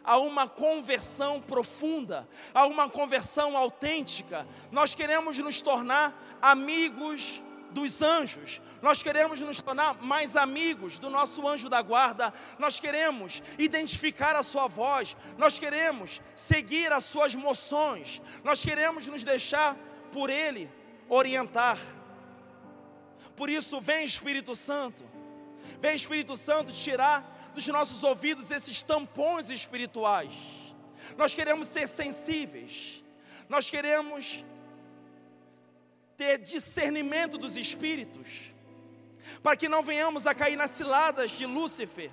[0.04, 4.46] a uma conversão profunda, a uma conversão autêntica.
[4.70, 11.46] Nós queremos nos tornar amigos dos anjos, nós queremos nos tornar mais amigos do nosso
[11.46, 18.22] anjo da guarda, nós queremos identificar a sua voz, nós queremos seguir as suas moções,
[18.42, 19.76] nós queremos nos deixar
[20.10, 20.70] por ele
[21.08, 21.78] orientar.
[23.36, 25.04] Por isso, vem Espírito Santo,
[25.80, 30.32] vem Espírito Santo tirar dos nossos ouvidos esses tampões espirituais.
[31.16, 33.02] Nós queremos ser sensíveis,
[33.48, 34.44] nós queremos
[36.16, 38.52] ter discernimento dos espíritos,
[39.42, 42.12] para que não venhamos a cair nas ciladas de Lúcifer,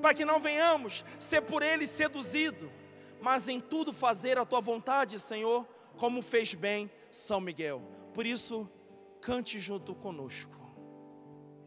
[0.00, 2.72] para que não venhamos ser por ele seduzido,
[3.20, 5.66] mas em tudo fazer a tua vontade, Senhor,
[5.98, 7.82] como fez bem São Miguel.
[8.14, 8.66] Por isso,
[9.20, 10.59] cante junto conosco.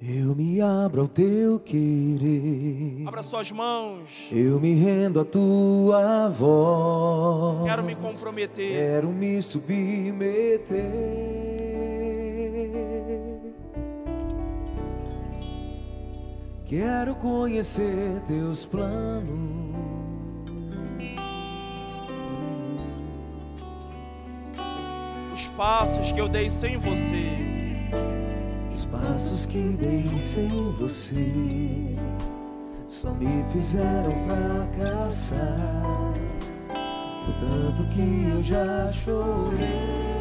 [0.06, 3.08] Eu me abro ao teu querer.
[3.08, 4.28] Abra suas mãos.
[4.30, 7.64] Eu me rendo à tua voz.
[7.64, 8.74] Quero me comprometer.
[8.74, 10.92] Quero me submeter.
[16.66, 19.24] Quero conhecer teus planos.
[25.34, 27.63] Os passos que eu dei sem você
[28.86, 31.96] passos que dei sem você
[32.88, 36.14] só me fizeram fracassar.
[37.28, 40.14] O tanto que eu já chorei.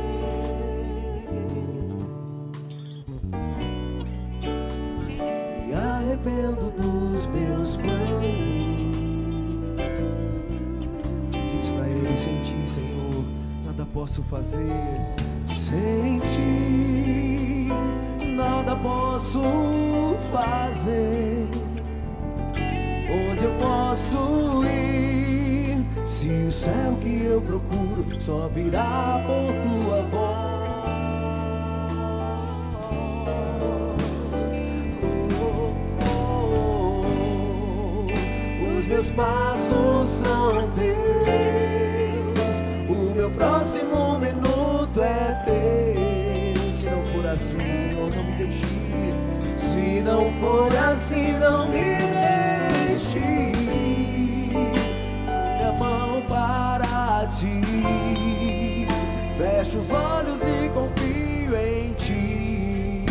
[5.74, 8.96] Arrependo dos meus planos.
[11.30, 13.24] Diz pra ele sem ti, Senhor,
[13.64, 14.66] nada posso fazer.
[15.46, 16.91] Sem ti,
[18.82, 19.40] posso
[20.32, 21.48] fazer.
[23.30, 25.84] Onde eu posso ir?
[26.04, 30.52] Se o céu que eu procuro só virá por tua voz.
[35.40, 36.14] Oh, oh,
[38.66, 38.76] oh.
[38.78, 40.94] Os meus passos são teus,
[42.88, 43.91] o meu próximo
[50.04, 51.96] Não for assim, não me
[52.88, 53.20] deixe.
[55.20, 58.86] Minha mão para ti.
[59.36, 63.06] Fecho os olhos e confio em ti.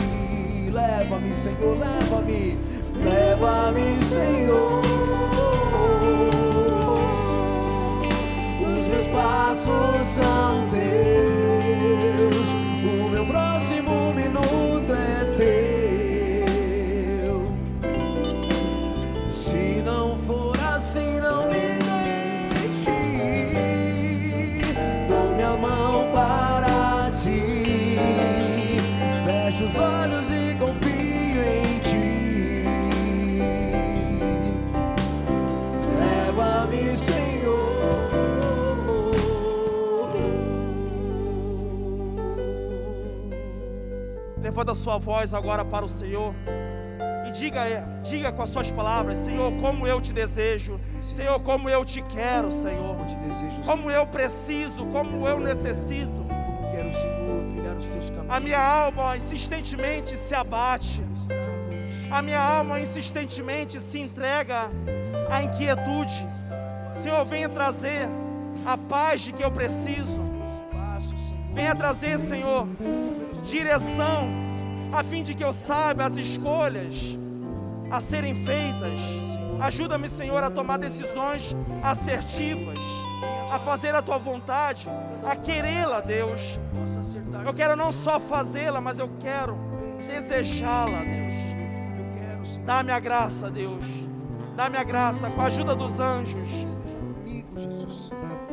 [0.72, 2.58] Leva-me, Senhor, leva-me.
[2.96, 4.82] Leva-me, Senhor.
[8.78, 10.31] Os meus passos são
[44.62, 46.36] Levanta a sua voz agora para o Senhor.
[47.28, 47.62] E diga,
[48.04, 50.80] diga com as suas palavras, Senhor, como eu te desejo.
[51.02, 52.96] Senhor, como eu te quero, Senhor.
[53.66, 56.24] Como eu preciso, como eu necessito.
[56.70, 58.30] Quero, Senhor, trilhar os teus caminhos.
[58.30, 61.04] A minha alma insistentemente se abate.
[62.12, 64.70] A minha alma insistentemente se entrega
[65.28, 66.28] à inquietude.
[67.02, 68.08] Senhor, venha trazer
[68.64, 70.22] a paz de que eu preciso.
[71.52, 72.68] Venha trazer, Senhor,
[73.44, 74.51] direção,
[74.92, 77.18] a fim de que eu saiba as escolhas
[77.90, 79.00] a serem feitas.
[79.60, 82.80] Ajuda-me, Senhor, a tomar decisões assertivas,
[83.52, 84.90] a fazer a tua vontade,
[85.26, 86.60] a querê-la, Deus.
[87.46, 89.58] Eu quero não só fazê-la, mas eu quero
[89.98, 92.58] desejá-la, Deus.
[92.66, 93.84] Dá-me a graça, Deus.
[94.56, 96.78] Dá-me a graça, com a ajuda dos anjos,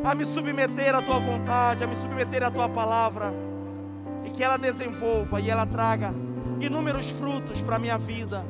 [0.05, 3.32] a me submeter à tua vontade, a me submeter à tua palavra,
[4.24, 6.14] e que ela desenvolva e ela traga
[6.61, 8.44] inúmeros frutos para a minha vida,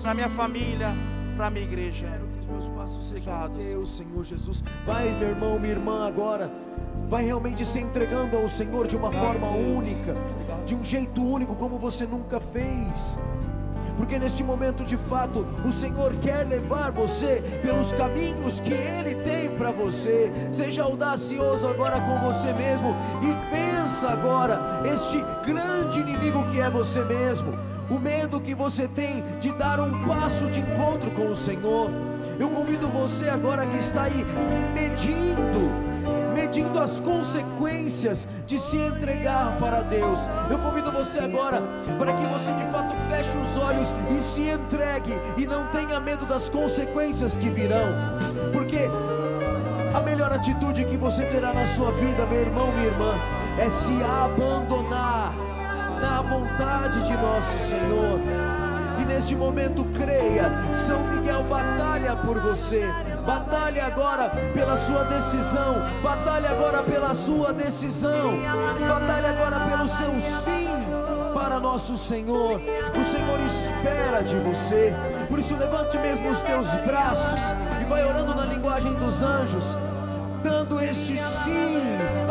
[0.00, 0.94] para a minha família,
[1.36, 2.06] para a minha igreja.
[2.06, 4.62] Quero que os meus passos sejam teus, Senhor Jesus.
[4.84, 6.50] Vai, meu irmão, minha irmã, agora.
[7.08, 10.16] Vai realmente se entregando ao Senhor de uma forma única,
[10.64, 13.18] de um jeito único, como você nunca fez.
[13.96, 19.50] Porque neste momento, de fato, o Senhor quer levar você pelos caminhos que Ele tem
[19.50, 20.32] para você.
[20.52, 23.52] Seja audacioso agora com você mesmo e
[23.92, 27.52] vença agora este grande inimigo que é você mesmo.
[27.90, 31.90] O medo que você tem de dar um passo de encontro com o Senhor.
[32.40, 34.24] Eu convido você agora que está aí
[34.74, 35.92] medindo
[36.34, 40.18] medindo as consequências de se entregar para Deus.
[40.50, 41.62] Eu convido você agora
[41.98, 46.24] para que você de fato feche os olhos e se entregue e não tenha medo
[46.24, 47.86] das consequências que virão,
[48.52, 48.88] porque
[49.94, 53.14] a melhor atitude que você terá na sua vida, meu irmão, minha irmã,
[53.58, 55.32] é se abandonar
[56.00, 58.20] na vontade de nosso Senhor.
[59.00, 62.88] E neste momento creia, São Miguel batalha por você.
[63.26, 65.76] Batalhe agora pela sua decisão.
[66.02, 68.32] Batalhe agora pela sua decisão.
[68.88, 70.68] Batalhe agora pelo seu sim
[71.34, 72.60] para nosso Senhor.
[72.98, 74.92] O Senhor espera de você.
[75.28, 79.76] Por isso levante mesmo os teus braços e vai orando na linguagem dos anjos
[80.42, 81.80] dando este sim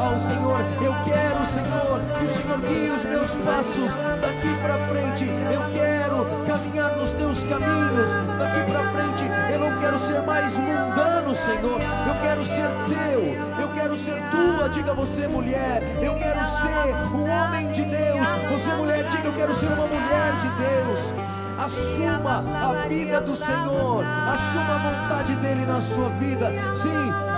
[0.02, 0.60] ao Senhor.
[0.82, 5.26] Eu quero, Senhor, que o Senhor guie os meus passos daqui para frente.
[5.26, 9.26] Eu quero caminhar nos teus caminhos daqui para frente.
[9.54, 11.82] Eu não quero ser mais mundano, Senhor.
[12.08, 13.22] Eu quero ser teu.
[13.60, 14.70] Eu quero ser tua.
[14.70, 15.82] Diga você, mulher.
[16.02, 18.28] Eu quero ser um homem de Deus.
[18.52, 21.14] Você, mulher, diga eu quero ser uma mulher de Deus.
[21.58, 26.52] Assuma a vida do Senhor, assuma a vontade dele na sua vida.
[26.74, 26.90] Sim,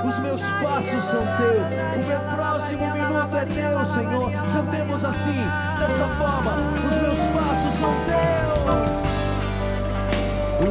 [0.04, 1.64] os meus passos são teus,
[1.96, 4.32] o meu próximo minuto é teu, Senhor.
[4.54, 5.46] Cantemos assim,
[5.80, 6.52] desta forma:
[6.88, 9.14] os meus passos são teus.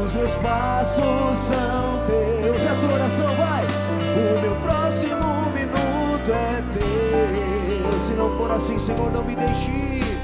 [0.05, 2.63] Os meus passos são teus.
[2.63, 3.67] É a tua oração, vai.
[4.15, 7.93] O meu próximo minuto é teu.
[8.07, 10.19] Se não for assim, Senhor, não me deixe ir.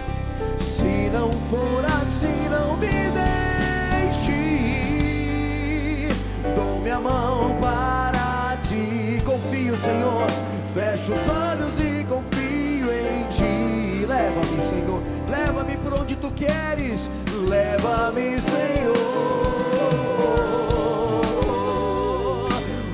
[0.58, 3.10] Se não for assim, não me
[4.06, 6.08] deixe ir.
[6.54, 7.87] Dou minha mão para.
[9.38, 10.26] Confio, Senhor.
[10.74, 14.04] Fecho os olhos e confio em ti.
[14.04, 15.02] Leva-me, Senhor.
[15.28, 17.08] Leva-me por onde tu queres.
[17.48, 18.96] Leva-me, Senhor.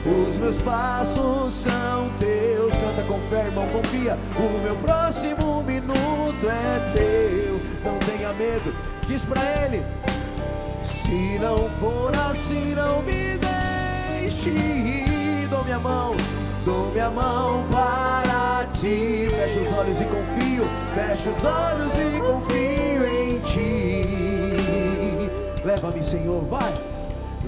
[0.04, 2.74] Os meus passos são teus.
[2.74, 4.18] Canta com fé, irmão, confia.
[4.36, 7.60] O meu próximo minuto é teu.
[7.84, 8.74] Não tenha medo,
[9.06, 9.82] diz pra ele.
[10.82, 15.13] Se não for assim, não me deixe.
[15.64, 16.14] Dou minha mão,
[16.66, 19.28] dou minha mão para ti.
[19.30, 24.02] Fecha os olhos e confio, fecha os olhos e confio em ti.
[25.64, 26.74] Leva-me, Senhor, vai.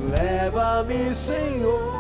[0.09, 1.96] Leva-me, Senhor.